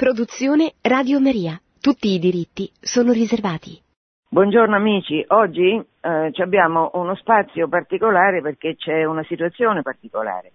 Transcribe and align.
Produzione 0.00 0.72
Radio 0.80 1.20
Maria. 1.20 1.60
Tutti 1.78 2.14
i 2.14 2.18
diritti 2.18 2.70
sono 2.80 3.12
riservati. 3.12 3.78
Buongiorno 4.30 4.74
amici, 4.74 5.22
oggi 5.28 5.76
eh, 5.76 6.32
abbiamo 6.40 6.90
uno 6.94 7.14
spazio 7.16 7.68
particolare 7.68 8.40
perché 8.40 8.76
c'è 8.76 9.04
una 9.04 9.22
situazione 9.24 9.82
particolare, 9.82 10.52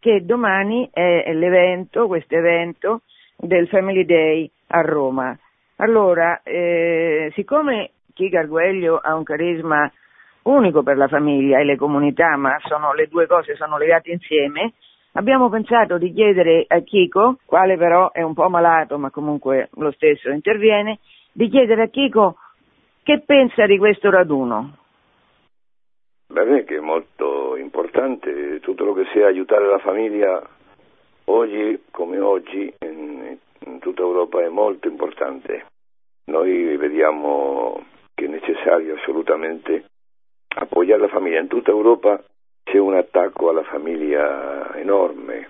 che 0.00 0.24
domani 0.24 0.90
è 0.92 1.32
l'evento, 1.32 2.08
questo 2.08 2.34
evento 2.34 3.02
del 3.36 3.68
Family 3.68 4.04
Day 4.04 4.50
a 4.66 4.80
Roma. 4.80 5.38
Allora, 5.76 6.42
eh, 6.42 7.30
siccome 7.36 7.92
Chica 8.12 8.40
Arguello 8.40 8.96
ha 8.96 9.14
un 9.14 9.22
carisma 9.22 9.88
unico 10.42 10.82
per 10.82 10.96
la 10.96 11.06
famiglia 11.06 11.60
e 11.60 11.64
le 11.64 11.76
comunità, 11.76 12.36
ma 12.36 12.56
le 12.96 13.06
due 13.06 13.28
cose 13.28 13.54
sono 13.54 13.78
legate 13.78 14.10
insieme, 14.10 14.72
Abbiamo 15.12 15.48
pensato 15.48 15.98
di 15.98 16.12
chiedere 16.12 16.64
a 16.68 16.80
Chico, 16.80 17.38
quale 17.44 17.76
però 17.76 18.12
è 18.12 18.22
un 18.22 18.34
po' 18.34 18.48
malato 18.48 18.96
ma 18.96 19.10
comunque 19.10 19.68
lo 19.74 19.90
stesso 19.92 20.30
interviene, 20.30 21.00
di 21.32 21.48
chiedere 21.48 21.82
a 21.82 21.88
Chico 21.88 22.36
che 23.02 23.20
pensa 23.24 23.66
di 23.66 23.76
questo 23.76 24.10
raduno. 24.10 24.76
Bene, 26.28 26.62
che 26.62 26.76
è 26.76 26.80
molto 26.80 27.56
importante 27.56 28.60
tutto 28.60 28.84
lo 28.84 28.92
che 28.92 29.06
sia 29.12 29.26
aiutare 29.26 29.66
la 29.66 29.78
famiglia 29.78 30.40
oggi 31.24 31.82
come 31.90 32.20
oggi 32.20 32.72
in, 32.80 33.36
in 33.66 33.78
tutta 33.80 34.02
Europa 34.02 34.40
è 34.40 34.48
molto 34.48 34.86
importante. 34.86 35.66
Noi 36.26 36.76
vediamo 36.76 37.82
che 38.14 38.26
è 38.26 38.28
necessario 38.28 38.94
assolutamente 38.94 39.86
appoggiare 40.54 41.00
la 41.00 41.08
famiglia 41.08 41.40
in 41.40 41.48
tutta 41.48 41.70
Europa 41.70 42.22
c'è 42.70 42.78
un 42.78 42.94
attacco 42.94 43.48
alla 43.48 43.64
famiglia 43.64 44.76
enorme, 44.76 45.48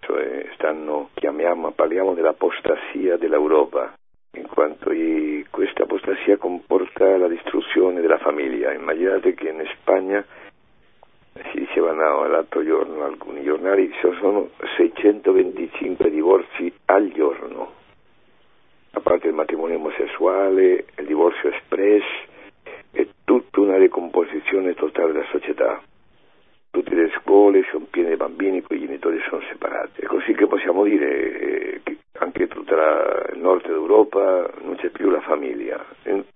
cioè 0.00 0.50
stanno, 0.52 1.08
chiamiamo, 1.14 1.70
parliamo 1.70 2.12
dell'apostasia 2.12 3.16
dell'Europa, 3.16 3.94
in 4.32 4.46
quanto 4.46 4.90
questa 5.48 5.84
apostasia 5.84 6.36
comporta 6.36 7.16
la 7.16 7.26
distruzione 7.26 8.02
della 8.02 8.18
famiglia. 8.18 8.74
Immaginate 8.74 9.32
che 9.32 9.48
in 9.48 9.66
Spagna, 9.80 10.22
si 11.52 11.58
diceva 11.58 11.92
no, 11.92 12.26
l'altro 12.26 12.62
giorno, 12.62 13.02
alcuni 13.02 13.42
giornali, 13.44 13.90
ci 13.90 14.12
sono 14.20 14.50
625 14.76 16.10
divorzi 16.10 16.70
al 16.84 17.10
giorno, 17.12 17.72
a 18.90 19.00
parte 19.00 19.28
il 19.28 19.34
matrimonio 19.34 19.76
omosessuale, 19.76 20.84
il 20.98 21.06
divorzio 21.06 21.48
espress, 21.48 22.04
è 22.90 23.06
tutta 23.24 23.60
una 23.60 23.78
decomposizione 23.78 24.74
totale 24.74 25.12
della 25.12 25.26
società 25.30 25.80
tutte 26.70 26.94
le 26.94 27.10
scuole 27.20 27.64
sono 27.70 27.86
piene 27.90 28.10
di 28.10 28.16
bambini, 28.16 28.62
con 28.62 28.76
i 28.76 28.80
genitori 28.80 29.20
sono 29.28 29.42
separati. 29.48 30.02
È 30.02 30.06
così 30.06 30.32
che 30.34 30.46
possiamo 30.46 30.84
dire 30.84 31.40
eh, 31.40 31.80
che 31.82 31.98
anche 32.18 32.46
tutto 32.48 32.74
il 32.74 33.38
nord 33.38 33.66
d'Europa 33.66 34.50
non 34.62 34.76
c'è 34.76 34.90
più 34.90 35.10
la 35.10 35.20
famiglia. 35.20 35.84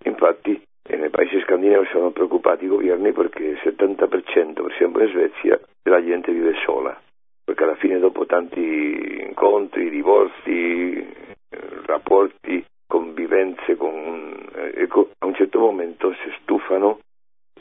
Infatti 0.05 0.61
nei 0.97 1.11
paesi 1.11 1.41
scandinavi 1.41 1.87
sono 1.91 2.11
preoccupati 2.11 2.65
i 2.65 2.69
governi 2.69 3.13
perché 3.13 3.45
il 3.45 3.61
70% 3.63 4.53
per 4.55 4.73
esempio 4.73 5.03
in 5.03 5.09
Svezia 5.09 5.61
la 5.85 6.05
gente 6.05 6.33
vive 6.33 6.55
sola, 6.65 6.99
perché 7.45 7.63
alla 7.65 7.77
fine 7.77 7.99
dopo 7.99 8.27
tanti 8.27 9.21
incontri, 9.27 9.91
divorzi, 9.91 10.99
eh, 10.99 11.59
rapporti, 11.87 12.65
convivenze, 12.87 13.77
con, 13.77 14.49
eh, 14.55 14.73
ecco, 14.83 15.11
a 15.19 15.27
un 15.27 15.35
certo 15.35 15.59
momento 15.59 16.13
si 16.23 16.33
stufano 16.41 17.01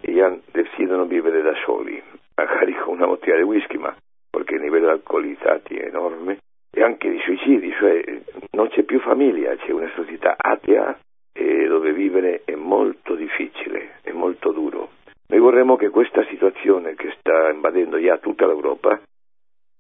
e 0.02 0.42
decidono 0.52 1.06
vivere 1.06 1.42
da 1.42 1.54
soli 1.66 2.11
bottiglia 3.32 3.38
di 3.38 3.44
whisky, 3.44 3.78
ma 3.78 3.96
perché 4.30 4.56
il 4.56 4.62
livello 4.62 4.88
di 4.88 4.92
alcolizzati 4.92 5.76
è 5.76 5.88
enorme, 5.88 6.40
e 6.74 6.84
anche 6.84 7.10
di 7.10 7.20
suicidi, 7.20 7.72
cioè 7.74 8.04
non 8.52 8.70
c'è 8.70 8.84
più 8.84 9.00
famiglia, 9.00 9.56
c'è 9.56 9.72
una 9.72 9.92
società 9.96 10.36
atea 10.38 10.98
e 11.34 11.68
dove 11.68 11.94
vivere 11.94 12.42
è 12.46 12.56
molto 12.56 13.16
difficile, 13.16 14.00
è 14.02 14.12
molto 14.12 14.52
duro. 14.52 14.92
Noi 15.28 15.40
vorremmo 15.40 15.76
che 15.76 15.90
questa 15.90 16.26
situazione 16.26 16.96
che 16.96 17.14
sta 17.20 17.50
invadendo 17.50 18.00
già 18.00 18.18
tutta 18.18 18.46
l'Europa, 18.46 19.02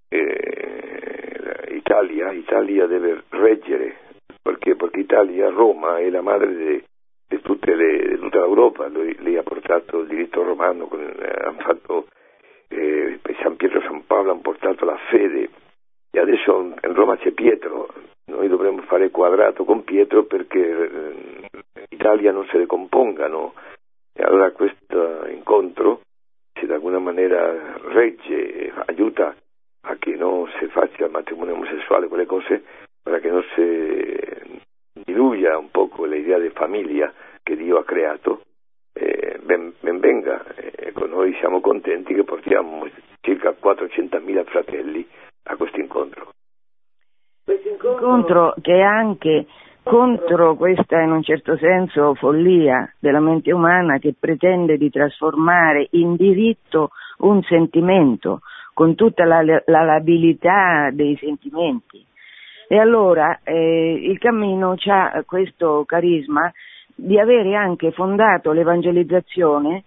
eh, 0.09 1.67
Italia, 1.69 2.31
Italia 2.31 2.85
deve 2.87 3.23
reggere, 3.29 3.95
perché? 4.41 4.75
Perché 4.75 4.99
Italia, 4.99 5.49
Roma 5.49 5.97
è 5.97 6.09
la 6.09 6.21
madre 6.21 6.55
di, 6.55 6.83
di, 7.27 7.41
le, 7.75 8.17
tutta 8.17 8.39
l'Europa, 8.39 8.87
Lui, 8.87 9.15
lei 9.19 9.37
ha 9.37 9.43
portato 9.43 9.99
il 9.99 10.07
diritto 10.07 10.43
romano, 10.43 10.87
con, 10.87 11.01
eh, 11.01 11.45
hanno 11.45 11.59
fatto 11.59 12.07
eh, 12.69 13.19
San 13.41 13.55
Pietro 13.55 13.79
e 13.79 13.83
San 13.83 14.00
Paolo 14.11 14.31
hanno 14.31 14.41
portato 14.41 14.83
la 14.83 14.97
fede 15.09 15.49
e 16.11 16.19
adesso 16.19 16.59
in 16.59 16.93
Roma 16.93 17.15
c'è 17.15 17.31
Pietro, 17.31 17.87
noi 18.25 18.49
dovremmo 18.49 18.81
fare 18.81 19.09
quadrato 19.09 19.63
con 19.63 19.85
Pietro 19.85 20.25
perché 20.25 20.59
eh, 20.59 21.49
l'Italia 21.87 22.33
non 22.33 22.45
si 22.47 22.57
decompongano 22.57 23.53
e 24.13 24.21
allora 24.21 24.51
questo 24.51 25.25
incontro 25.27 26.01
se 26.59 26.65
di 26.65 26.73
alguna 26.73 26.99
maniera 26.99 27.77
regge, 27.83 28.73
aiuta 28.87 29.33
a 29.83 29.95
che 29.95 30.15
non 30.17 30.45
si 30.59 30.65
faccia 30.67 31.05
il 31.05 31.11
matrimonio 31.11 31.53
omosessuale, 31.53 32.09
quelle 32.09 32.25
cose, 32.25 32.65
para 33.01 33.19
che 33.19 33.29
non 33.29 33.45
si 33.55 35.05
diluya 35.05 35.57
un 35.57 35.71
poco 35.71 36.03
l'idea 36.03 36.37
di 36.37 36.49
famiglia 36.49 37.13
che 37.41 37.55
Dio 37.55 37.77
ha 37.77 37.85
creato 37.85 38.41
ben, 39.51 39.73
ben, 39.79 39.99
venga. 39.99 40.43
Ecco, 40.55 41.05
noi 41.07 41.35
siamo 41.39 41.59
contenti 41.59 42.13
che 42.13 42.23
portiamo 42.23 42.87
circa 43.21 43.53
400.000 43.61 44.45
fratelli 44.45 45.05
a 45.43 45.55
questo 45.55 45.79
incontro. 45.79 46.29
Questo 47.43 47.69
incontro 47.69 48.53
che 48.61 48.73
è 48.73 48.81
anche 48.81 49.47
contro 49.83 50.55
questa 50.55 51.01
in 51.01 51.11
un 51.11 51.23
certo 51.23 51.57
senso 51.57 52.13
follia 52.13 52.93
della 52.99 53.19
mente 53.19 53.51
umana 53.51 53.97
che 53.97 54.13
pretende 54.17 54.77
di 54.77 54.89
trasformare 54.89 55.87
in 55.91 56.15
diritto 56.15 56.91
un 57.19 57.41
sentimento 57.41 58.41
con 58.73 58.95
tutta 58.95 59.25
la, 59.25 59.41
la 59.41 59.83
labilità 59.83 60.91
dei 60.93 61.17
sentimenti. 61.17 62.05
E 62.67 62.79
allora 62.79 63.39
eh, 63.43 63.99
il 64.01 64.17
cammino 64.17 64.75
ha 64.85 65.23
questo 65.25 65.83
carisma 65.85 66.49
di 67.03 67.19
avere 67.19 67.55
anche 67.55 67.91
fondato 67.91 68.51
l'evangelizzazione 68.51 69.85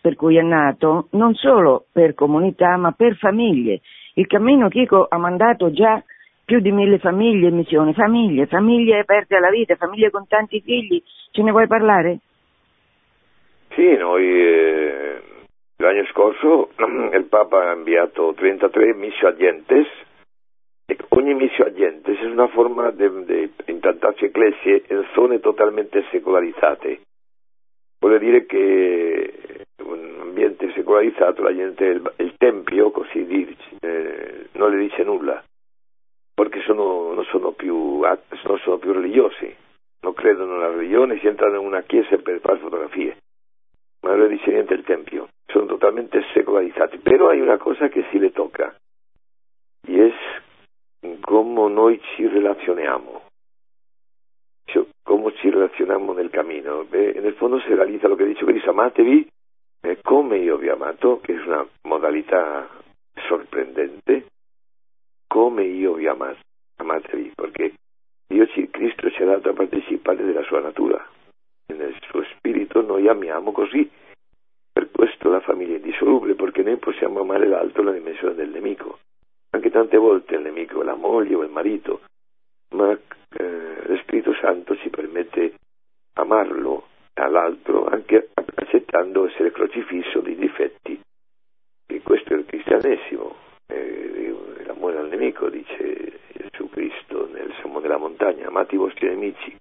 per 0.00 0.14
cui 0.14 0.36
è 0.36 0.42
nato, 0.42 1.08
non 1.12 1.34
solo 1.34 1.86
per 1.90 2.14
comunità 2.14 2.76
ma 2.76 2.92
per 2.92 3.16
famiglie. 3.16 3.80
Il 4.14 4.26
Cammino 4.26 4.68
Chico 4.68 5.06
ha 5.08 5.18
mandato 5.18 5.72
già 5.72 6.00
più 6.44 6.60
di 6.60 6.70
mille 6.70 6.98
famiglie 6.98 7.48
in 7.48 7.56
missione, 7.56 7.92
famiglie, 7.94 8.46
famiglie 8.46 9.00
aperte 9.00 9.34
alla 9.34 9.50
vita, 9.50 9.74
famiglie 9.76 10.10
con 10.10 10.26
tanti 10.28 10.60
figli. 10.60 11.02
Ce 11.32 11.42
ne 11.42 11.50
vuoi 11.50 11.66
parlare? 11.66 12.18
Sì, 13.70 13.96
noi 13.96 14.24
eh, 14.24 15.22
l'anno 15.76 16.04
scorso 16.12 16.70
il 17.12 17.24
Papa 17.28 17.70
ha 17.70 17.74
inviato 17.74 18.32
33 18.36 18.94
missio 18.94 19.26
agentes 19.26 19.86
ogni 21.10 21.34
missio 21.34 21.64
agente 21.64 22.12
è 22.12 22.24
una 22.24 22.48
forma 22.48 22.90
di 22.90 23.50
implantarsi 23.66 24.26
ecclesie 24.26 24.84
in 24.88 25.06
zone 25.14 25.40
totalmente 25.40 26.04
secolarizzate. 26.10 27.00
Vuol 27.98 28.18
dire 28.18 28.44
che 28.44 29.64
un 29.82 30.18
ambiente 30.20 30.70
secolarizzato 30.72 31.42
la 31.42 31.54
gente, 31.54 31.84
il, 31.84 32.12
il 32.16 32.34
tempio, 32.36 32.90
così 32.90 33.24
dice, 33.24 33.56
eh, 33.80 34.48
non 34.52 34.70
le 34.70 34.78
dice 34.78 35.02
nulla, 35.04 35.42
perché 36.34 36.60
sono, 36.60 37.12
non, 37.14 37.24
sono 37.24 37.52
più, 37.52 38.00
non 38.00 38.58
sono 38.58 38.76
più 38.76 38.92
religiosi, 38.92 39.54
non 40.00 40.12
credono 40.12 40.54
nella 40.54 40.70
religione, 40.70 41.18
si 41.18 41.26
entrano 41.26 41.60
in 41.60 41.66
una 41.66 41.82
chiesa 41.82 42.16
per 42.18 42.40
fare 42.40 42.58
fotografie, 42.58 43.16
ma 44.02 44.10
non 44.10 44.20
le 44.20 44.28
dice 44.28 44.50
niente 44.50 44.74
il 44.74 44.84
tempio, 44.84 45.28
sono 45.46 45.64
totalmente 45.64 46.22
secolarizzati. 46.34 46.98
Però 46.98 47.28
hay 47.28 47.40
una 47.40 47.56
cosa 47.56 47.88
che 47.88 48.04
si 48.10 48.18
le 48.18 48.32
tocca, 48.32 48.74
y 49.86 50.00
es 50.00 50.14
come 51.24 51.72
noi 51.72 52.00
ci 52.14 52.28
relazioniamo, 52.28 53.22
cioè, 54.66 54.84
come 55.02 55.34
ci 55.36 55.48
relazioniamo 55.48 56.12
nel 56.12 56.28
cammino. 56.28 56.86
Nel 56.90 57.34
fondo 57.36 57.58
si 57.60 57.74
realizza 57.74 58.08
lo 58.08 58.14
che 58.14 58.26
dice 58.26 58.44
Cristo, 58.44 58.70
amatevi 58.70 59.26
eh, 59.80 59.98
come 60.02 60.36
io 60.36 60.58
vi 60.58 60.68
amato, 60.68 61.20
che 61.20 61.34
è 61.34 61.46
una 61.46 61.66
modalità 61.82 62.68
sorprendente, 63.26 64.26
come 65.26 65.64
io 65.64 65.94
vi 65.94 66.06
amato, 66.06 66.40
amatevi, 66.76 67.32
perché 67.34 67.72
Dio 68.26 68.46
ci, 68.48 68.68
Cristo 68.68 69.10
ci 69.10 69.22
ha 69.22 69.26
dato 69.26 69.48
a 69.48 69.54
partecipare 69.54 70.22
della 70.24 70.42
sua 70.42 70.60
natura, 70.60 71.02
nel 71.74 71.96
suo 72.02 72.22
spirito 72.36 72.82
noi 72.82 73.08
amiamo 73.08 73.50
così. 73.52 73.90
Per 74.72 74.90
questo 74.90 75.30
la 75.30 75.40
famiglia 75.40 75.74
è 75.74 75.76
indissolubile, 75.76 76.34
perché 76.34 76.62
noi 76.62 76.76
possiamo 76.76 77.20
amare 77.20 77.46
l'altro 77.46 77.82
nella 77.82 77.96
dimensione 77.96 78.34
del 78.34 78.50
nemico 78.50 78.98
tante 79.74 79.96
volte 79.96 80.36
il 80.36 80.42
nemico 80.42 80.82
è 80.82 80.84
la 80.84 80.94
moglie 80.94 81.34
o 81.34 81.42
il 81.42 81.50
marito, 81.50 82.02
ma 82.76 82.92
eh, 82.92 83.86
lo 83.86 83.96
Spirito 83.96 84.32
Santo 84.34 84.76
ci 84.76 84.88
permette 84.88 85.54
amarlo 86.12 86.86
all'altro 87.14 87.84
anche 87.86 88.28
accettando 88.54 89.26
essere 89.26 89.50
crocifisso 89.50 90.20
dei 90.20 90.36
difetti. 90.36 91.00
E 91.88 92.02
questo 92.02 92.34
è 92.34 92.36
il 92.36 92.46
cristianesimo, 92.46 93.34
eh, 93.66 94.62
l'amore 94.64 94.98
al 94.98 95.08
nemico, 95.08 95.48
dice 95.48 96.20
Gesù 96.52 96.70
Cristo 96.70 97.28
nel 97.32 97.52
Sermone 97.56 97.82
della 97.82 97.98
montagna, 97.98 98.46
amate 98.46 98.76
i 98.76 98.78
vostri 98.78 99.08
nemici, 99.08 99.56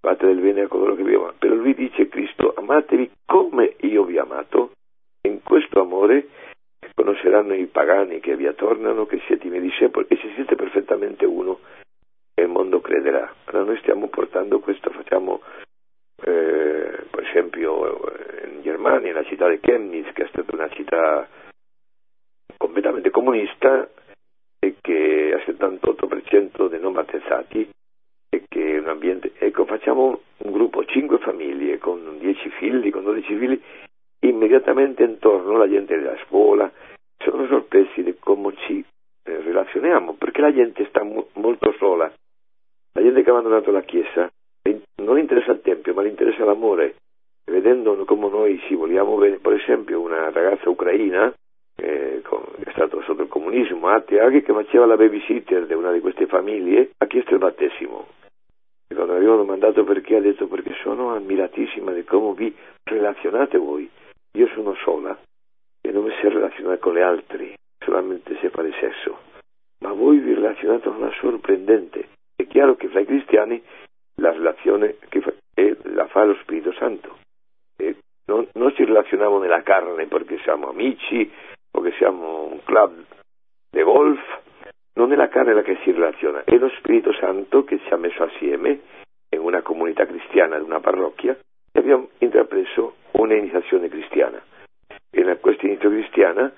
fate 0.00 0.24
del 0.24 0.40
bene 0.40 0.62
a 0.62 0.68
coloro 0.68 0.94
che 0.94 1.02
vi 1.02 1.16
amano. 1.16 1.34
Però 1.38 1.54
lui 1.54 1.74
dice 1.74 2.08
Cristo, 2.08 2.54
amatevi 2.56 3.10
come 3.26 3.76
io 3.80 4.04
vi 4.04 4.16
ho 4.16 4.22
amato, 4.22 4.70
in 5.28 5.42
questo 5.42 5.82
amore 5.82 6.28
conosceranno 7.04 7.52
i 7.52 7.66
pagani 7.66 8.18
che 8.18 8.34
vi 8.34 8.46
attornano 8.46 9.04
che 9.04 9.20
siete 9.26 9.46
i 9.46 9.50
miei 9.50 9.60
discepoli 9.60 10.06
e 10.08 10.16
se 10.16 10.32
siete 10.36 10.54
perfettamente 10.54 11.26
uno 11.26 11.60
il 12.36 12.48
mondo 12.48 12.80
crederà. 12.80 13.30
Allora 13.44 13.66
noi 13.66 13.78
stiamo 13.80 14.08
portando 14.08 14.58
questo, 14.58 14.90
facciamo 14.90 15.42
eh, 16.24 17.04
per 17.10 17.24
esempio 17.28 18.10
in 18.46 18.62
Germania, 18.62 19.12
nella 19.12 19.24
città 19.24 19.48
di 19.50 19.60
Chemnitz, 19.60 20.12
che 20.14 20.24
è 20.24 20.28
stata 20.28 20.54
una 20.54 20.68
città 20.70 21.28
completamente 22.56 23.10
comunista 23.10 23.86
e 24.58 24.76
che 24.80 25.32
ha 25.34 25.50
il 25.50 25.56
78% 25.56 26.68
dei 26.68 26.80
non 26.80 26.94
battezzati 26.94 27.68
e 28.30 28.44
che 28.48 28.76
è 28.76 28.78
un 28.78 28.88
ambiente, 28.88 29.32
ecco 29.36 29.66
facciamo 29.66 30.22
un 30.38 30.52
gruppo, 30.52 30.82
5 30.82 31.18
famiglie 31.18 31.76
con 31.76 32.16
10 32.18 32.48
figli, 32.58 32.90
con 32.90 33.04
12 33.04 33.36
figli, 33.36 33.62
immediatamente 34.20 35.04
intorno 35.04 35.56
la 35.58 35.68
gente 35.68 35.94
della 35.96 36.16
scuola, 36.24 36.70
sono 37.30 37.46
sorpresi 37.46 38.02
di 38.02 38.16
come 38.18 38.54
ci 38.66 38.84
relazioniamo, 39.22 40.14
perché 40.14 40.40
la 40.40 40.52
gente 40.52 40.86
sta 40.88 41.02
mo- 41.02 41.28
molto 41.34 41.72
sola, 41.78 42.12
la 42.92 43.02
gente 43.02 43.22
che 43.22 43.30
ha 43.30 43.32
abbandonato 43.32 43.70
la 43.70 43.82
Chiesa 43.82 44.30
non 45.02 45.18
interessa 45.18 45.52
il 45.52 45.60
Tempio, 45.60 45.94
ma 45.94 46.02
le 46.02 46.08
interessa 46.08 46.44
l'amore, 46.44 46.96
vedendo 47.50 48.04
come 48.04 48.28
noi 48.28 48.58
ci 48.60 48.74
vogliamo 48.74 49.16
bene, 49.16 49.38
per 49.38 49.54
esempio 49.54 50.00
una 50.00 50.30
ragazza 50.30 50.68
ucraina, 50.68 51.32
che 51.74 52.22
è 52.22 52.70
stata 52.70 53.00
sotto 53.02 53.22
il 53.22 53.28
comunismo, 53.28 53.88
Atia, 53.88 54.28
che 54.30 54.42
faceva 54.42 54.86
la 54.86 54.96
babysitter 54.96 55.66
di 55.66 55.74
una 55.74 55.92
di 55.92 56.00
queste 56.00 56.26
famiglie, 56.26 56.90
ha 56.98 57.06
chiesto 57.06 57.32
il 57.32 57.40
battesimo. 57.40 58.06
E 58.86 58.94
quando 58.94 59.14
avevano 59.14 59.38
domandato 59.38 59.82
perché, 59.84 60.16
ha 60.16 60.20
detto 60.20 60.46
perché 60.46 60.74
sono 60.82 61.14
ammiratissima 61.14 61.92
di 61.92 62.04
come 62.04 62.34
vi 62.34 62.54
relazionate 62.84 63.58
voi. 63.58 63.90
Io 64.36 64.46
sono 64.48 64.74
sola 64.74 65.18
e 65.86 65.92
non 65.92 66.10
si 66.10 66.28
relazionare 66.28 66.78
con 66.78 66.94
le 66.94 67.02
altre, 67.02 67.56
solamente 67.78 68.38
se 68.40 68.48
fare 68.48 68.72
sesso. 68.80 69.18
Ma 69.80 69.92
voi 69.92 70.18
vi 70.18 70.32
relazionate 70.32 70.88
in 70.88 70.94
una 70.94 71.12
sorprendente. 71.20 72.08
È 72.34 72.46
chiaro 72.46 72.74
che 72.76 72.88
fra 72.88 73.00
i 73.00 73.04
cristiani 73.04 73.62
la 74.16 74.32
relazione 74.32 74.96
che 75.10 75.20
fa, 75.20 75.32
è, 75.52 75.76
la 75.82 76.06
fa 76.06 76.24
lo 76.24 76.34
Spirito 76.36 76.72
Santo. 76.72 77.18
E 77.76 77.96
non, 78.26 78.48
non 78.54 78.74
ci 78.74 78.84
relazioniamo 78.84 79.38
nella 79.38 79.62
carne 79.62 80.06
perché 80.06 80.38
siamo 80.38 80.70
amici 80.70 81.30
o 81.72 81.80
che 81.82 81.92
siamo 81.98 82.44
un 82.44 82.60
club 82.64 83.04
di 83.70 83.82
golf, 83.82 84.20
non 84.94 85.12
è 85.12 85.16
la 85.16 85.28
carne 85.28 85.52
la 85.52 85.62
che 85.62 85.76
si 85.82 85.90
relaziona, 85.90 86.44
è 86.44 86.56
lo 86.56 86.70
Spirito 86.78 87.12
Santo 87.12 87.64
che 87.64 87.78
ci 87.80 87.92
ha 87.92 87.96
messo 87.96 88.22
assieme 88.22 88.80
in 89.28 89.40
una 89.40 89.60
comunità 89.60 90.06
cristiana, 90.06 90.56
in 90.56 90.62
una 90.62 90.80
parrocchia, 90.80 91.36
e 91.72 91.78
abbiamo 91.78 92.08
intrapreso 92.18 92.94
un'iniziazione 93.12 93.88
cristiana. 93.88 94.42
In 95.16 95.38
questa 95.40 95.66
iniziazione 95.66 96.00
cristiana 96.00 96.52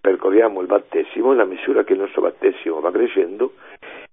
percorriamo 0.00 0.60
il 0.60 0.66
battesimo, 0.66 1.30
nella 1.30 1.44
misura 1.44 1.84
che 1.84 1.94
il 1.94 2.00
nostro 2.00 2.22
battesimo 2.22 2.80
va 2.80 2.90
crescendo 2.90 3.54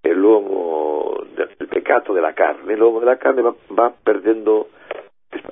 e 0.02 0.14
l'uomo 0.14 1.24
del 1.34 1.68
peccato 1.68 2.14
della 2.14 2.34
carne, 2.34 2.76
l'uomo 2.76 3.00
della 3.00 3.18
carne 3.18 3.42
va, 3.42 3.54
va 3.68 3.94
perdendo 4.02 4.70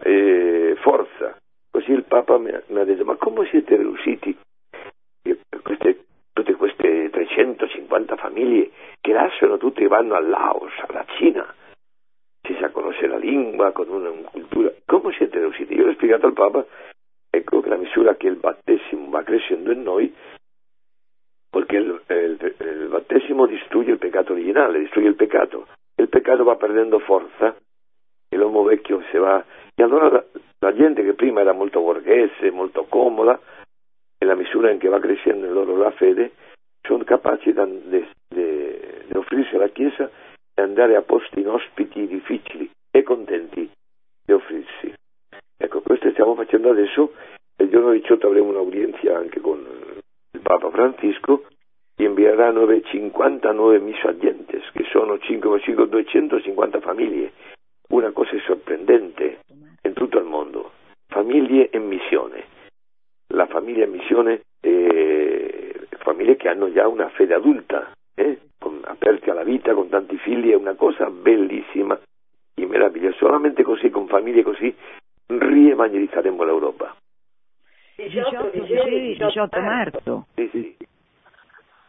eh, 0.04 0.76
forza. 0.82 1.38
Così 1.70 1.92
il 1.92 2.04
Papa 2.04 2.38
mi, 2.38 2.52
ha 2.52 2.84
detto, 2.84 3.06
ma 3.06 3.16
come 3.16 3.48
siete 3.48 3.76
riusciti? 3.76 4.36
Queste, 5.62 6.06
tutte 6.34 6.54
queste 6.54 7.10
350 7.10 8.16
famiglie 8.16 8.72
che 9.02 9.12
lasciano 9.12 9.58
tutti 9.58 9.84
e 9.84 9.88
vanno 9.88 10.16
al 10.16 10.28
Laos, 10.28 10.72
alla 10.88 11.06
Cina, 11.18 11.54
si 12.42 12.56
sa 12.60 12.70
conoscere 12.70 13.08
la 13.08 13.18
lingua, 13.18 13.72
con 13.72 13.90
una 13.90 14.10
cultura, 14.32 14.72
come 14.86 15.14
siete 15.14 15.40
riusciti? 15.40 15.74
Io 15.74 15.86
l'ho 15.86 15.94
spiegato 15.94 16.28
al 16.28 16.34
Papa 16.34 16.66
Ecco 17.36 17.60
che 17.60 17.68
la 17.68 17.76
misura 17.76 18.16
che 18.16 18.28
il 18.28 18.38
battesimo 18.38 19.10
va 19.10 19.22
crescendo 19.22 19.74
in 19.74 19.82
noi, 19.82 20.14
perché 21.50 21.76
il, 21.76 22.02
il, 22.08 22.56
il 22.60 22.88
battesimo 22.90 23.46
distrugge 23.46 23.92
il 23.92 23.98
peccato 23.98 24.32
originale, 24.32 24.80
distrugge 24.80 25.10
il 25.10 25.16
peccato, 25.16 25.68
il 25.98 26.08
peccato 26.08 26.46
va 26.46 26.56
perdendo 26.56 27.00
forza 27.00 27.54
e 28.30 28.38
l'uomo 28.38 28.64
vecchio 28.64 29.04
si 29.12 29.18
va... 29.18 29.44
E 29.76 29.84
allora 29.84 30.10
la, 30.10 30.26
la 30.60 30.74
gente 30.74 31.04
che 31.04 31.14
prima 31.14 31.42
era 31.42 31.52
molto 31.52 31.82
borghese, 31.82 32.52
molto 32.52 32.86
comoda, 32.86 33.38
nella 34.20 34.36
misura 34.36 34.72
in 34.72 34.78
che 34.78 34.88
va 34.88 35.00
crescendo 35.00 35.46
in 35.46 35.52
loro 35.52 35.76
la 35.76 35.92
fede, 35.92 36.32
sono 36.84 37.04
capaci 37.04 37.52
di 37.52 39.14
offrirsi 39.14 39.56
alla 39.56 39.68
Chiesa 39.68 40.10
e 40.54 40.62
andare 40.62 40.96
a 40.96 41.02
posti 41.02 41.42
inospiti 41.42 42.08
difficili 42.08 42.72
e 42.92 43.04
contenti 43.04 43.70
di 44.26 44.32
offrirsi. 44.32 44.94
Ecco, 45.58 45.82
questo 45.82 46.12
stiamo 46.12 46.36
facendo 46.36 46.70
adesso. 46.70 47.14
Il 47.58 47.70
giorno 47.70 47.92
18 47.92 48.28
avremo 48.28 48.50
un'audienza 48.50 49.16
anche 49.16 49.40
con 49.40 49.60
il 50.32 50.40
Papa 50.42 50.70
Francisco. 50.70 51.46
Invierà 51.98 52.52
59 52.84 53.80
missagentes, 53.80 54.70
che 54.74 54.84
sono 54.92 55.18
5, 55.18 55.60
5, 55.62 55.88
250 55.88 56.82
famiglie. 56.82 57.32
Una 57.90 58.12
cosa 58.12 58.38
sorprendente 58.46 59.40
in 59.82 59.94
tutto 59.94 60.18
il 60.18 60.26
mondo. 60.26 60.72
Famiglie 61.08 61.70
in 61.72 61.88
missione. 61.88 62.44
La 63.28 63.46
famiglia 63.46 63.86
in 63.86 63.92
missione 63.92 64.42
è 64.60 64.76
famiglie 66.06 66.36
che 66.36 66.48
hanno 66.50 66.72
già 66.72 66.88
una 66.88 67.10
fede 67.10 67.34
adulta, 67.34 67.92
eh? 68.14 68.40
con, 68.60 68.80
aperti 68.84 69.30
alla 69.32 69.44
vita, 69.44 69.74
con 69.74 69.90
tanti 69.90 70.18
figli, 70.18 70.54
una 70.54 70.76
cosa 70.76 71.10
bellissima 71.10 72.00
e 72.54 72.66
meravigliosa. 72.66 73.18
Solamente 73.18 73.64
con 73.64 74.08
famiglie 74.08 74.44
così, 74.44 74.74
rievangelizzeremo 75.86 76.44
l'Europa. 76.44 76.96
18, 77.96 78.50
18 78.52 79.62
marzo. 79.62 80.28
Sì, 80.36 80.50
sì. 80.52 80.78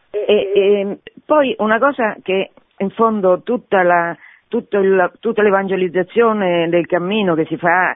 E, 0.09 0.51
e, 0.55 0.99
poi 1.25 1.53
una 1.59 1.79
cosa 1.79 2.15
che 2.21 2.51
in 2.77 2.89
fondo 2.91 3.41
tutta, 3.41 3.83
la, 3.83 4.17
il, 4.49 5.11
tutta 5.19 5.41
l'evangelizzazione 5.41 6.69
del 6.69 6.85
cammino 6.85 7.35
che 7.35 7.45
si 7.45 7.57
fa 7.57 7.95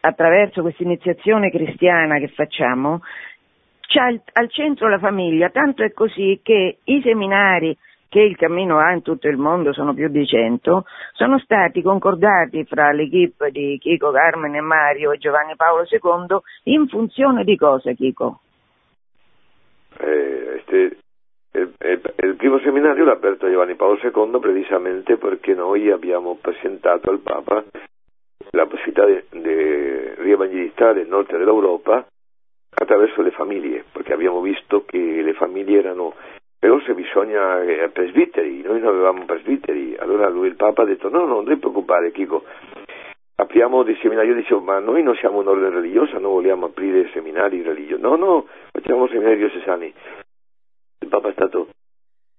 attraverso 0.00 0.62
questa 0.62 0.82
iniziazione 0.82 1.50
cristiana 1.50 2.18
che 2.18 2.28
facciamo, 2.28 3.00
c'è 3.80 4.20
al 4.32 4.50
centro 4.50 4.88
la 4.88 4.98
famiglia, 4.98 5.50
tanto 5.50 5.84
è 5.84 5.92
così 5.92 6.40
che 6.42 6.78
i 6.82 7.00
seminari 7.02 7.76
che 8.08 8.20
il 8.20 8.36
cammino 8.36 8.78
ha 8.78 8.92
in 8.92 9.02
tutto 9.02 9.28
il 9.28 9.36
mondo, 9.36 9.72
sono 9.72 9.94
più 9.94 10.08
di 10.08 10.26
100, 10.26 10.84
sono 11.12 11.38
stati 11.38 11.82
concordati 11.82 12.64
fra 12.64 12.92
l'equipe 12.92 13.50
di 13.50 13.78
Chico, 13.78 14.10
Carmen 14.10 14.54
e 14.54 14.60
Mario 14.60 15.12
e 15.12 15.18
Giovanni 15.18 15.56
Paolo 15.56 15.84
II 15.88 16.38
in 16.64 16.88
funzione 16.88 17.44
di 17.44 17.56
cosa, 17.56 17.92
Chico? 17.92 18.40
Eh, 19.98 20.56
este, 20.58 20.98
il, 21.52 21.72
il, 21.80 22.14
il, 22.22 22.34
primo 22.36 22.58
seminario 22.58 23.04
l'ha 23.04 23.12
aperto 23.12 23.50
Giovanni 23.50 23.74
Paolo 23.74 23.98
II 24.02 24.38
precisamente 24.40 25.16
perché 25.16 25.54
noi 25.54 25.90
abbiamo 25.90 26.36
presentato 26.40 27.10
al 27.10 27.20
Papa 27.20 27.64
la 28.50 28.66
possibilità 28.66 29.06
di 29.06 30.14
rievangelizzare 30.18 31.00
il 31.00 31.08
nord 31.08 31.30
dell'Europa 31.30 32.06
attraverso 32.78 33.22
le 33.22 33.30
famiglie, 33.30 33.84
perché 33.90 34.12
abbiamo 34.12 34.40
visto 34.40 34.84
che 34.84 34.98
le 34.98 35.32
famiglie 35.32 35.78
erano 35.78 36.14
però 36.58 36.80
se 36.80 36.94
bisogna 36.94 37.62
eh, 37.62 37.88
presbiteri, 37.90 38.62
noi 38.62 38.80
non 38.80 38.94
avevamo 38.94 39.24
presbiteri, 39.24 39.96
allora 39.98 40.28
lui 40.28 40.48
il 40.48 40.56
Papa 40.56 40.82
ha 40.82 40.86
detto 40.86 41.08
no, 41.08 41.26
no, 41.26 41.34
non 41.34 41.44
ti 41.46 41.56
preoccupare 41.56 42.12
Chico, 42.12 42.44
apriamo 43.36 43.82
dei 43.82 43.96
seminari, 43.96 44.28
io 44.28 44.34
dicevo 44.34 44.60
ma 44.60 44.78
noi 44.78 45.02
non 45.02 45.14
siamo 45.16 45.38
un 45.38 45.48
ordine 45.48 45.70
religioso, 45.70 46.18
non 46.18 46.32
vogliamo 46.32 46.66
aprire 46.66 47.10
seminari 47.12 47.62
religiosi, 47.62 48.00
no, 48.00 48.16
no, 48.16 48.46
facciamo 48.72 49.06
seminari 49.08 49.36
diocesani. 49.36 49.92
Il 51.00 51.08
Papa 51.08 51.28
è 51.28 51.32
stato 51.32 51.68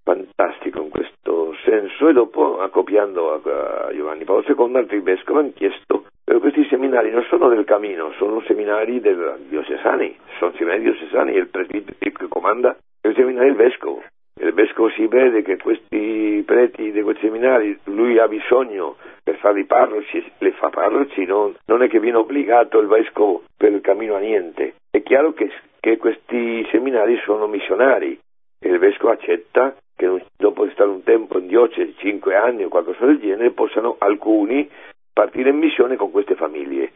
fantastico 0.03 0.81
in 0.81 0.89
questo 0.89 1.55
senso 1.63 2.07
e 2.07 2.13
dopo, 2.13 2.59
accoppiando 2.59 3.33
a, 3.33 3.91
Giovanni 3.93 4.23
Paolo 4.23 4.43
II, 4.47 4.75
altri 4.75 4.99
vescovi 5.01 5.39
hanno 5.39 5.51
chiesto 5.53 6.05
però 6.27 6.39
questi 6.39 6.65
seminari 6.65 7.09
non 7.09 7.23
sono 7.29 7.47
del 7.47 7.63
Camino, 7.63 8.11
sono 8.17 8.41
seminari 8.41 8.99
del 8.99 9.45
diocesani, 9.47 10.13
sono 10.37 10.51
seminari 10.57 10.81
diocesani 10.81 11.31
e 11.31 11.39
il 11.39 11.47
presbitero 11.47 11.95
che 11.97 12.27
comanda 12.27 12.75
il 13.01 13.15
seminario 13.15 13.53
del 13.53 13.65
vescovo. 13.65 14.03
Il 14.39 14.53
vescovo 14.53 14.89
si 14.89 15.07
vede 15.07 15.41
che 15.41 15.57
questi 15.57 16.43
preti 16.45 16.91
di 16.91 17.01
questi 17.01 17.25
seminari 17.25 17.77
lui 17.85 18.19
ha 18.19 18.27
bisogno 18.27 18.97
per 19.23 19.37
farli 19.37 19.65
parroci, 19.65 20.23
le 20.37 20.51
fa 20.51 20.69
parroci, 20.69 21.25
non, 21.25 21.55
non 21.65 21.81
è 21.81 21.87
che 21.87 21.99
viene 21.99 22.17
obbligato 22.17 22.79
il 22.79 22.87
vescovo 22.87 23.43
per 23.57 23.71
il 23.71 23.81
cammino 23.81 24.15
a 24.15 24.19
niente. 24.19 24.75
È 24.91 25.01
chiaro 25.01 25.33
che, 25.33 25.51
che 25.79 25.97
questi 25.97 26.65
seminari 26.69 27.17
sono 27.25 27.47
missionari 27.47 28.17
e 28.59 28.69
il 28.69 28.77
vescovo 28.77 29.11
accetta 29.11 29.75
che 29.95 30.23
dopo 30.37 30.69
stare 30.69 30.89
un 30.89 31.03
tempo 31.03 31.39
in 31.39 31.47
diocesi, 31.47 31.95
cinque 31.97 32.35
anni 32.35 32.63
o 32.63 32.69
qualcosa 32.69 33.05
del 33.05 33.19
genere, 33.19 33.51
possano 33.51 33.95
alcuni 33.97 34.69
partire 35.11 35.49
in 35.49 35.57
missione 35.57 35.95
con 35.95 36.11
queste 36.11 36.35
famiglie 36.35 36.91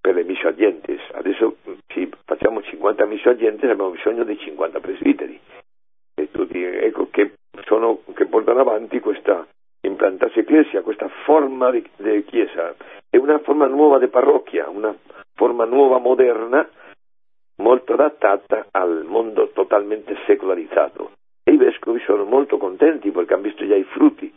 per 0.00 0.14
le 0.14 0.24
mission 0.24 0.52
agentes. 0.52 1.00
Adesso 1.12 1.56
sì, 1.88 2.10
facciamo 2.24 2.62
50 2.62 3.04
mission 3.06 3.34
agentes 3.34 3.68
e 3.68 3.72
abbiamo 3.72 3.90
bisogno 3.90 4.24
di 4.24 4.38
50 4.38 4.80
presbiteri 4.80 5.40
tutti, 6.30 6.62
ecco, 6.62 7.08
che, 7.10 7.34
sono, 7.64 8.00
che, 8.14 8.26
portano 8.26 8.60
avanti 8.60 9.00
questa 9.00 9.46
implantarsi 9.82 10.44
Chiesa, 10.44 10.82
questa 10.82 11.08
forma 11.24 11.70
di, 11.70 11.86
di 11.96 12.24
Chiesa, 12.24 12.74
è 13.08 13.16
una 13.16 13.38
forma 13.38 13.66
nuova 13.66 13.98
di 13.98 14.08
parrocchia, 14.08 14.68
una 14.68 14.94
forma 15.34 15.64
nuova 15.64 15.98
moderna, 15.98 16.68
molto 17.56 17.92
adattata 17.94 18.66
al 18.70 19.04
mondo 19.04 19.50
totalmente 19.50 20.16
secolarizzato. 20.26 21.12
E 21.42 21.52
i 21.52 21.56
vescovi 21.56 22.00
sono 22.00 22.24
molto 22.24 22.58
contenti 22.58 23.10
perché 23.10 23.34
hanno 23.34 23.42
visto 23.42 23.66
già 23.66 23.74
i 23.74 23.84
frutti, 23.84 24.32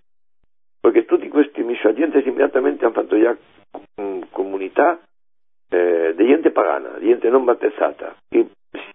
perché 0.80 1.06
tutti 1.06 1.28
questi 1.28 1.62
missionatori 1.64 2.28
immediatamente 2.28 2.86
hanno 2.86 2.94
fatto 2.94 3.20
già 3.20 3.36
mh, 3.96 4.20
comunità 4.32 5.00
eh, 5.74 6.14
di 6.16 6.28
gente 6.28 6.52
pagana, 6.52 6.98
di 7.00 7.08
gente 7.08 7.30
non 7.30 7.44
battezzata, 7.46 8.16
che 8.30 8.48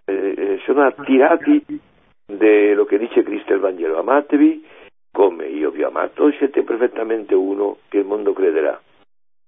eh, 0.05 0.59
sono 0.63 0.85
attirati 0.85 1.63
da 2.25 2.37
quello 2.37 2.85
che 2.85 2.97
dice 2.97 3.23
Cristo 3.23 3.53
il 3.53 3.59
Vangelo, 3.59 3.99
amatevi 3.99 4.65
come 5.11 5.47
io 5.47 5.71
vi 5.71 5.83
ho 5.83 5.89
amato, 5.89 6.31
siete 6.31 6.63
perfettamente 6.63 7.35
uno 7.35 7.79
che 7.89 7.97
il 7.97 8.05
mondo 8.05 8.31
crederà. 8.31 8.79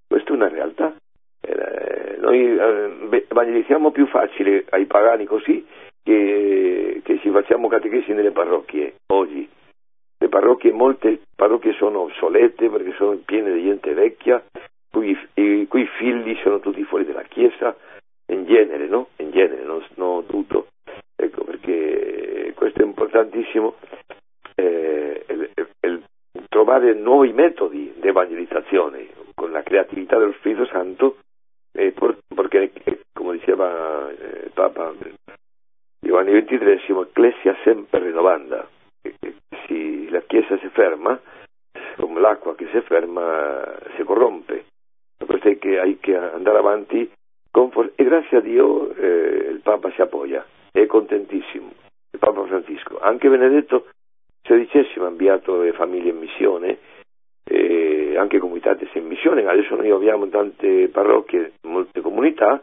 Questa 0.05 0.31
è 0.31 0.33
una 0.33 0.49
realtà. 0.49 0.93
Eh, 1.39 2.17
noi 2.19 2.57
eh, 2.57 3.25
evangelizziamo 3.29 3.91
più 3.91 4.07
facile 4.07 4.65
ai 4.69 4.85
pagani 4.85 5.25
così 5.25 5.65
che, 6.03 6.99
che 7.03 7.19
ci 7.19 7.29
facciamo 7.29 7.69
catechesi 7.69 8.11
nelle 8.11 8.31
parrocchie 8.31 8.95
oggi. 9.13 9.47
Le 10.17 10.27
parrocchie, 10.27 10.73
molte 10.73 11.21
parrocchie 11.33 11.73
sono 11.73 12.01
obsolete 12.01 12.69
perché 12.69 12.91
sono 12.97 13.17
piene 13.23 13.53
di 13.53 13.63
gente 13.63 13.93
vecchia, 13.93 14.43
cui, 14.91 15.17
i 15.35 15.65
cui 15.67 15.87
figli 15.97 16.37
sono 16.43 16.59
tutti 16.59 16.83
fuori 16.83 17.05
dalla 17.05 17.23
Chiesa, 17.23 17.75
in 18.27 18.45
genere, 18.45 18.87
no? 18.87 19.09
In 19.17 19.31
genere, 19.31 19.63
non, 19.63 19.83
non 19.95 20.25
tutto. 20.25 20.67
Ecco, 21.15 21.43
perché 21.43 22.53
questo 22.55 22.81
è 22.81 22.85
importantissimo, 22.85 23.75
eh, 24.55 25.25
il, 25.27 25.49
il, 25.81 26.03
trovare 26.47 26.93
nuovi 26.93 27.31
metodi 27.33 27.93
di 27.95 28.07
evangelizzazione 28.07 29.07
con 29.35 29.51
la 29.51 29.63
creatività 29.63 30.17
dello 30.17 30.33
Spirito 30.33 30.65
Santo, 30.65 31.17
eh, 31.73 31.93
perché, 32.33 32.71
come 33.13 33.33
diceva 33.33 34.09
eh, 34.09 34.49
Papa 34.53 34.93
Giovanni 35.99 36.31
XXIII, 36.43 37.01
Ecclesia 37.01 37.55
sempre 37.63 37.99
rinnovanda. 37.99 38.67
Si, 39.65 40.09
la 40.09 40.21
Chiesa 40.21 40.57
si 40.57 40.67
ferma, 40.69 41.19
come 41.97 42.19
l'acqua 42.19 42.55
che 42.55 42.67
si 42.71 42.81
ferma 42.81 43.77
si 43.95 44.03
corrompe. 44.03 44.50
Questo 45.31 45.47
è 45.47 45.57
che 45.59 45.79
hai 45.79 45.97
che 46.01 46.13
andare 46.13 46.57
avanti 46.57 47.09
for- 47.69 47.93
e 47.95 48.03
grazie 48.03 48.37
a 48.37 48.41
Dio 48.41 48.93
eh, 48.95 49.47
il 49.49 49.61
Papa 49.63 49.89
si 49.91 50.01
appoggia, 50.01 50.45
è 50.71 50.85
contentissimo, 50.85 51.71
il 52.11 52.19
Papa 52.19 52.43
Francisco. 52.47 52.99
Anche 52.99 53.29
Benedetto 53.29 53.87
XVI 54.41 55.01
ha 55.01 55.07
inviato 55.07 55.61
le 55.61 55.71
famiglie 55.71 56.09
in 56.09 56.17
missione, 56.17 56.79
eh, 57.45 58.17
anche 58.17 58.39
comunità 58.39 58.77
in 58.93 59.07
missione, 59.07 59.45
adesso 59.45 59.73
noi 59.75 59.89
abbiamo 59.89 60.27
tante 60.27 60.89
parrocchie, 60.89 61.53
molte 61.61 62.01
comunità, 62.01 62.61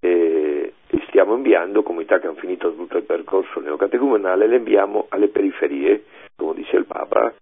eh, 0.00 0.72
e 0.86 1.02
stiamo 1.08 1.34
inviando 1.34 1.82
comunità 1.82 2.18
che 2.18 2.26
hanno 2.26 2.36
finito 2.36 2.74
tutto 2.74 2.98
il 2.98 3.04
percorso 3.04 3.58
neocatecumenale, 3.58 4.46
le 4.46 4.56
inviamo 4.56 5.06
alle 5.08 5.28
periferie, 5.28 6.04
come 6.36 6.52
dice 6.54 6.76
il 6.76 6.84
Papa, 6.84 7.32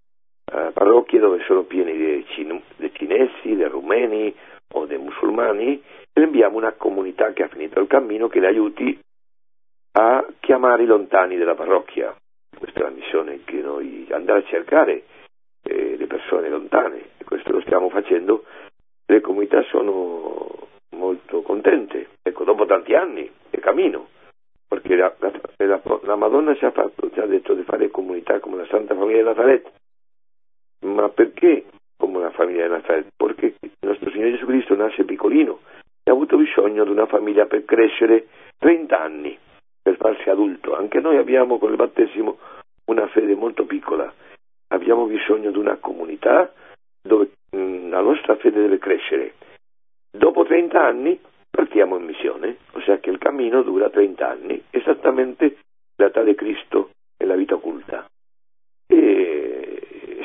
eh, 0.66 0.70
parrocchie 0.72 1.18
dove 1.18 1.42
sono 1.44 1.62
pieni 1.62 1.96
dei 1.96 2.26
cinesi, 2.92 3.54
dei 3.54 3.68
rumeni 3.68 4.34
o 4.72 4.86
dei 4.86 4.98
musulmani, 4.98 5.82
e 6.12 6.20
inviamo 6.20 6.56
una 6.56 6.72
comunità 6.72 7.32
che 7.32 7.44
ha 7.44 7.48
finito 7.48 7.80
il 7.80 7.86
cammino 7.86 8.28
che 8.28 8.40
le 8.40 8.48
aiuti 8.48 8.98
a 9.92 10.26
chiamare 10.40 10.82
i 10.82 10.86
lontani 10.86 11.36
della 11.36 11.54
parrocchia. 11.54 12.14
Questa 12.56 12.80
è 12.80 12.82
la 12.82 12.90
missione 12.90 13.40
che 13.44 13.60
noi 13.60 14.06
andare 14.10 14.40
a 14.40 14.44
cercare 14.44 15.04
eh, 15.62 15.96
le 15.96 16.06
persone 16.06 16.48
lontane 16.48 17.10
e 17.18 17.24
questo 17.24 17.52
lo 17.52 17.60
stiamo 17.60 17.88
facendo. 17.88 18.44
Le 19.06 19.20
comunità 19.20 19.62
sono 19.64 20.68
molto 20.90 21.42
contente, 21.42 22.08
ecco, 22.22 22.44
dopo 22.44 22.66
tanti 22.66 22.94
anni 22.94 23.30
di 23.48 23.58
cammino, 23.60 24.08
perché 24.68 24.96
la, 24.96 25.14
la, 25.18 25.80
la 26.02 26.16
Madonna 26.16 26.54
ci 26.56 26.64
ha, 26.64 26.70
fatto, 26.72 27.10
ci 27.10 27.20
ha 27.20 27.26
detto 27.26 27.54
di 27.54 27.62
fare 27.62 27.90
comunità 27.90 28.38
come 28.40 28.56
la 28.58 28.66
Santa 28.66 28.94
Famiglia 28.94 29.18
di 29.18 29.24
Nazaret, 29.24 29.70
ma 30.80 31.08
perché 31.08 31.64
come 31.96 32.18
una 32.18 32.30
famiglia 32.30 32.66
di 32.66 32.72
Nazaret? 32.72 33.08
Perché 33.16 33.54
il 33.60 33.70
nostro 33.80 34.10
Signore 34.10 34.32
Gesù 34.32 34.46
Cristo 34.46 34.74
nasce 34.74 35.04
piccolino 35.04 35.60
e 36.02 36.10
ha 36.10 36.12
avuto 36.12 36.36
bisogno 36.36 36.84
di 36.84 36.90
una 36.90 37.06
famiglia 37.06 37.46
per 37.46 37.64
crescere 37.64 38.28
30 38.58 39.00
anni, 39.00 39.38
per 39.82 39.96
farsi 39.96 40.28
adulto. 40.30 40.74
Anche 40.74 41.00
noi 41.00 41.16
abbiamo 41.16 41.58
con 41.58 41.70
il 41.70 41.76
battesimo 41.76 42.38
una 42.86 43.06
fede 43.08 43.34
molto 43.34 43.64
piccola, 43.64 44.12
abbiamo 44.68 45.06
bisogno 45.06 45.50
di 45.50 45.58
una 45.58 45.76
comunità 45.76 46.52
dove 47.02 47.30
mh, 47.50 47.90
la 47.90 48.00
nostra 48.00 48.36
fede 48.36 48.60
deve 48.60 48.78
crescere. 48.78 49.34
Dopo 50.10 50.44
30 50.44 50.82
anni 50.82 51.20
partiamo 51.50 51.96
in 51.96 52.04
missione, 52.04 52.58
ossia 52.72 52.98
che 52.98 53.10
il 53.10 53.18
cammino 53.18 53.62
dura 53.62 53.90
30 53.90 54.28
anni, 54.28 54.62
esattamente 54.70 55.58
l'età 55.96 56.22
di 56.22 56.34
Cristo 56.34 56.90
e 57.16 57.26
la 57.26 57.34
vita 57.34 57.54
occulta. 57.54 58.06
E 58.86 59.27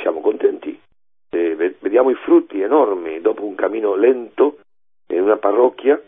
siamo 0.04 0.20
contenti, 0.20 0.78
e 1.30 1.56
vediamo 1.80 2.10
i 2.10 2.16
frutti 2.16 2.62
enormi 2.62 3.22
dopo 3.22 3.46
un 3.46 3.56
cammino 3.56 3.96
lento 3.96 4.60
in 5.08 5.22
una 5.22 5.38
parrocchia, 5.38 6.00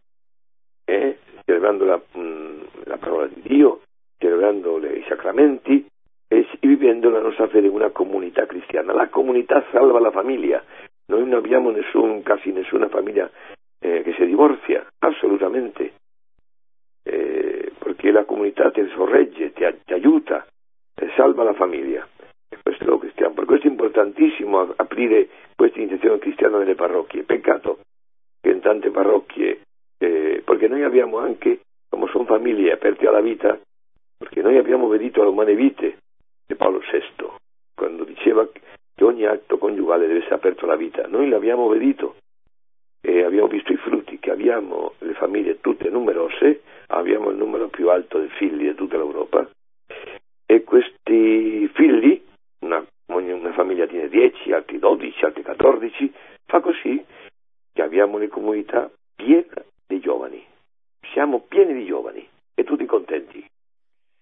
eh, 0.83 1.17
celebrando 1.45 1.85
la, 1.85 1.95
mh, 1.95 2.83
la, 2.83 2.97
parola 2.97 3.27
di 3.27 3.41
Dio, 3.41 3.81
celebrando 4.17 4.77
le, 4.77 4.97
i 4.97 5.05
sacramenti 5.07 5.87
e 6.27 6.47
vivendo 6.59 7.09
la 7.09 7.21
nostra 7.21 7.47
fede 7.47 7.67
in 7.67 7.73
una 7.73 7.89
comunità 7.89 8.45
cristiana. 8.45 8.91
La 8.93 9.07
comunità 9.07 9.65
salva 9.71 9.99
la 9.99 10.11
famiglia. 10.11 10.61
Noi 11.07 11.21
non 11.21 11.33
abbiamo 11.33 11.71
nessun, 11.71 12.21
quasi 12.21 12.51
nessuna 12.51 12.89
famiglia 12.89 13.29
eh, 13.79 14.01
che 14.01 14.13
si 14.13 14.25
divorzia, 14.25 14.85
assolutamente, 14.99 15.93
eh, 17.03 17.71
perché 17.79 18.11
la 18.11 18.25
comunità 18.25 18.71
ti 18.71 18.85
sorregge, 18.93 19.53
ti, 19.53 19.63
ti 19.85 19.93
aiuta, 19.93 20.45
ti 20.93 21.09
salva 21.15 21.43
la 21.43 21.53
famiglia. 21.53 22.05
Stiamo. 23.15 23.33
Per 23.33 23.45
questo 23.45 23.67
è 23.67 23.69
importantissimo 23.69 24.73
aprire 24.75 25.29
questa 25.55 25.79
iniziazione 25.79 26.19
cristiana 26.19 26.57
nelle 26.57 26.75
parrocchie. 26.75 27.23
Peccato 27.23 27.79
che 28.41 28.49
in 28.49 28.59
tante 28.59 28.91
parrocchie, 28.91 29.61
eh, 29.97 30.41
perché 30.43 30.67
noi 30.67 30.83
abbiamo 30.83 31.17
anche, 31.17 31.61
come 31.89 32.07
sono 32.11 32.25
famiglie 32.25 32.73
aperte 32.73 33.07
alla 33.07 33.21
vita, 33.21 33.57
perché 34.17 34.41
noi 34.41 34.57
abbiamo 34.57 34.89
vedito 34.89 35.23
le 35.23 35.29
umane 35.29 35.55
vite 35.55 35.99
di 36.45 36.55
Paolo 36.55 36.79
VI, 36.79 37.25
quando 37.73 38.03
diceva 38.03 38.47
che 38.51 39.03
ogni 39.03 39.25
atto 39.25 39.57
coniugale 39.57 40.07
deve 40.07 40.19
essere 40.19 40.35
aperto 40.35 40.65
alla 40.65 40.75
vita. 40.75 41.07
Noi 41.07 41.29
l'abbiamo 41.29 41.69
vedito 41.69 42.17
e 42.99 43.23
abbiamo 43.23 43.47
visto 43.47 43.71
i 43.71 43.77
frutti 43.77 44.19
che 44.19 44.31
abbiamo 44.31 44.93
le 44.99 45.13
famiglie 45.13 45.61
tutte 45.61 45.89
numerose, 45.89 46.63
abbiamo 46.87 47.29
il 47.29 47.37
numero 47.37 47.69
più 47.69 47.89
alto 47.89 48.19
di 48.19 48.27
figli 48.37 48.67
di 48.67 48.75
tutta 48.75 48.97
l'Europa 48.97 49.49
e 50.45 50.63
questi 50.63 51.67
figli, 51.69 52.21
una, 52.59 52.85
una 53.07 53.53
famiglia 53.53 53.85
tiene 53.87 54.09
10, 54.09 54.51
altri 54.51 54.79
12, 54.79 55.25
altri 55.25 55.43
14, 55.43 56.13
fa 56.45 56.59
così 56.59 57.03
che 57.73 57.81
abbiamo 57.81 58.17
le 58.17 58.27
comunità 58.27 58.89
piene 59.15 59.65
di 59.87 59.99
giovani, 59.99 60.43
siamo 61.13 61.41
pieni 61.47 61.73
di 61.73 61.85
giovani 61.85 62.27
e 62.53 62.63
tutti 62.63 62.85
contenti. 62.85 63.45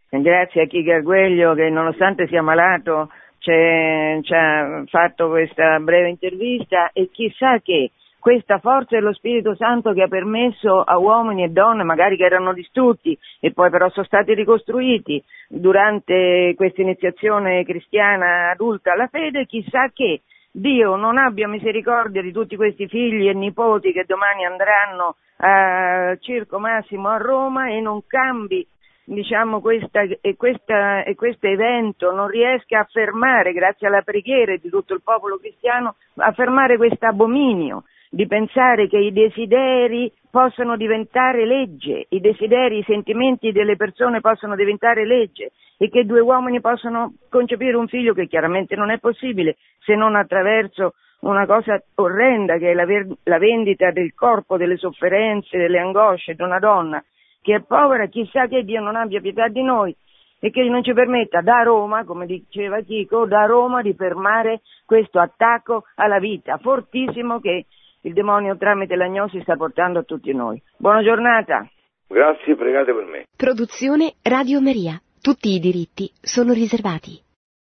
Grazie 0.10 0.64
a 0.64 0.66
Chi 0.66 0.84
Gargueglio 0.84 1.54
che 1.56 1.70
nonostante 1.70 2.28
sia 2.28 2.42
malato 2.42 3.10
ci 3.40 3.52
ha 3.52 4.84
fatto 4.86 5.30
questa 5.30 5.80
breve 5.80 6.10
intervista 6.10 6.92
e 6.94 7.10
chissà 7.12 7.60
che 7.60 7.92
questa 8.24 8.58
forza 8.60 8.96
dello 8.96 9.12
Spirito 9.12 9.54
Santo 9.54 9.92
che 9.92 10.02
ha 10.02 10.08
permesso 10.08 10.80
a 10.80 10.98
uomini 10.98 11.44
e 11.44 11.50
donne, 11.50 11.84
magari 11.84 12.16
che 12.16 12.24
erano 12.24 12.54
distrutti 12.54 13.20
e 13.42 13.52
poi 13.52 13.70
però 13.70 13.90
sono 13.90 14.06
stati 14.06 14.34
ricostruiti 14.34 15.22
durante 15.50 16.54
questa 16.56 16.82
iniziazione 16.82 17.66
cristiana 17.66 18.52
adulta 18.52 18.94
alla 18.94 19.08
fede, 19.08 19.46
chissà 19.46 19.90
che 19.94 20.22
Dio 20.50 20.96
non 20.96 21.18
abbia 21.18 21.50
misericordia 21.50 22.22
di 22.22 22.32
tutti 22.32 22.56
questi 22.56 22.88
figli 22.88 23.28
e 23.28 23.34
nipoti 23.34 23.92
che 23.92 24.06
domani 24.08 24.46
andranno 24.46 25.18
a 25.40 26.16
Circo 26.22 26.60
Massimo 26.60 27.10
a 27.10 27.18
Roma 27.18 27.72
e 27.72 27.82
non 27.82 28.08
cambi 28.08 28.66
diciamo, 29.04 29.60
questa, 29.60 30.04
e, 30.22 30.38
questa, 30.38 31.04
e 31.04 31.14
questo 31.16 31.48
evento 31.48 32.14
non 32.14 32.28
riesca 32.28 32.80
a 32.80 32.88
fermare, 32.90 33.52
grazie 33.52 33.88
alla 33.88 34.02
preghiera 34.02 34.56
di 34.56 34.70
tutto 34.70 34.94
il 34.94 35.02
popolo 35.04 35.38
cristiano, 35.38 35.96
a 36.20 36.32
fermare 36.32 36.78
questo 36.78 37.06
abominio 37.06 37.84
di 38.14 38.28
pensare 38.28 38.88
che 38.88 39.00
i 39.00 39.12
desideri 39.12 40.12
possano 40.30 40.78
diventare 40.78 41.48
legge, 41.48 42.06
i 42.10 42.20
desideri, 42.20 42.78
i 42.78 42.84
sentimenti 42.84 43.52
delle 43.52 43.76
persone 43.76 44.22
possono 44.22 44.56
diventare 44.56 45.04
legge 45.04 45.52
e 45.80 45.90
che 45.90 46.06
due 46.06 46.20
uomini 46.20 46.62
possono 46.62 47.16
concepire 47.28 47.76
un 47.76 47.88
figlio 47.88 48.14
che 48.14 48.28
chiaramente 48.28 48.76
non 48.76 48.92
è 48.92 49.00
possibile 49.00 49.56
se 49.80 49.96
non 49.96 50.16
attraverso 50.16 50.94
una 51.22 51.48
cosa 51.48 51.82
orrenda 51.96 52.58
che 52.58 52.70
è 52.70 52.74
la, 52.76 52.86
ver- 52.86 53.18
la 53.24 53.40
vendita 53.40 53.90
del 53.90 54.14
corpo, 54.14 54.58
delle 54.58 54.78
sofferenze, 54.78 55.58
delle 55.58 55.80
angosce 55.80 56.36
di 56.36 56.44
una 56.44 56.60
donna 56.60 57.04
che 57.42 57.56
è 57.56 57.64
povera, 57.64 58.06
chissà 58.06 58.46
che 58.46 58.64
Dio 58.64 58.80
non 58.80 58.96
abbia 58.96 59.22
pietà 59.22 59.48
di 59.48 59.64
noi 59.64 59.96
e 60.40 60.52
che 60.52 60.62
non 60.70 60.84
ci 60.84 60.94
permetta 60.94 61.42
da 61.42 61.64
Roma, 61.64 62.04
come 62.06 62.28
diceva 62.28 62.80
Chico, 62.82 63.26
da 63.26 63.46
Roma 63.46 63.82
di 63.82 63.96
fermare 63.96 64.62
questo 64.86 65.20
attacco 65.20 65.86
alla 65.96 66.20
vita 66.20 66.60
fortissimo 66.60 67.40
che 67.40 67.66
il 68.06 68.14
demonio 68.14 68.58
tramite 68.58 68.96
l'agnosi 68.96 69.42
sta 69.42 69.56
portando 69.56 70.00
a 70.00 70.04
tutti 70.04 70.34
noi. 70.34 70.62
Buona 70.78 71.02
giornata. 71.02 71.68
Grazie, 72.08 72.56
pregate 72.56 72.94
per 72.94 73.06
me. 73.06 73.26
Produzione 73.36 74.14
Radio 74.22 74.62
Maria. 74.62 75.02
Tutti 75.22 75.50
i 75.54 75.60
diritti 75.60 76.12
sono 76.22 76.52
riservati. 76.54 77.22